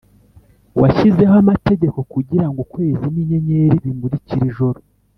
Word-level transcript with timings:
washyizeho 0.79 1.35
amategeko 1.43 1.99
kugira 2.13 2.45
ngo 2.49 2.59
ukwezi 2.65 3.05
n’inyenyeri 3.13 3.81
bimurikire 3.83 4.43
ijoro 4.51 4.79